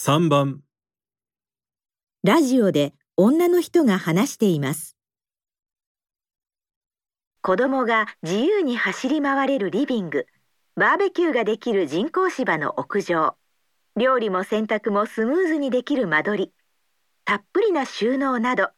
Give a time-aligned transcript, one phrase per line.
[0.00, 0.60] 3番。
[2.22, 4.96] ラジオで女の人が話しています。
[7.42, 10.26] 子供が自由に走り回れるリビング、
[10.76, 13.34] バーベキューができる人工芝の屋上、
[13.96, 16.52] 料理も洗濯もスムーズにできる間取り、
[17.24, 18.68] たっぷりな収納など、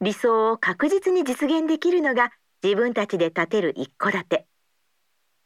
[0.00, 4.46] 理想を確実に実現できるのが自分たちで建てる一戸建て。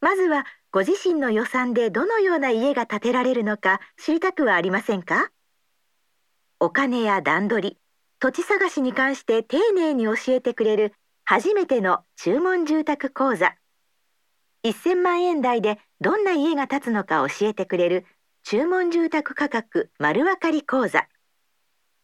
[0.01, 5.31] まずはご自身の予算でどのような家が建てられるのか知りたくはありませんか？
[6.61, 7.79] お金や段取り、
[8.21, 13.55] 土地探しに関して丁寧に教えてくれる初めての注文住宅講座。
[14.65, 18.07] 1000万円台でどんな家が建つのか教えてくれる
[18.45, 21.07] 注文住宅価格丸分かり講座。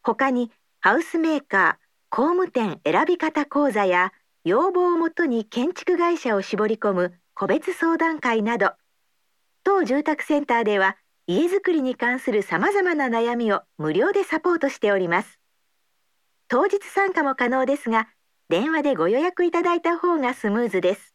[0.03, 4.11] 他にハウスメーカー、工務店選び方講座や
[4.43, 8.71] 要望をもとに建築会社を絞り込む個別相談会など。
[9.63, 10.95] 当住宅センターでは
[11.27, 15.39] 家づくりに関するさまざまな悩みを無料でサポートしております。
[16.47, 18.07] 当日参加も可能ですが
[18.47, 21.13] 電話でご予約いただいた方がスムーズです。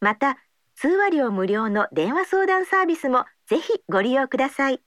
[0.00, 0.38] また
[0.76, 4.80] 通話料無料の電話相談サービスもぜひご利用ください。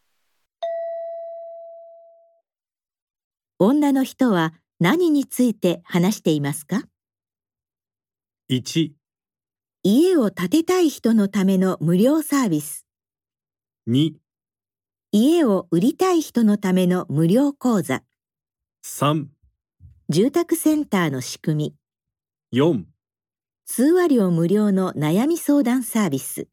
[3.59, 6.83] 女の人は何について話していますか
[8.49, 8.91] ？1、
[9.89, 12.85] 家を建てたい人のための無料サービス。
[13.87, 14.15] 2、
[15.13, 18.03] 家を売りたい人のための無料講座。
[18.83, 19.27] 3、
[20.09, 21.73] 住宅センターの仕組
[22.51, 22.59] み。
[22.59, 22.83] 4
[23.65, 26.49] 通話料無料の悩み相談サービス